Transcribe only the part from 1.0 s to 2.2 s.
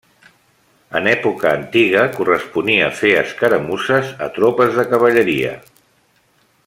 època antiga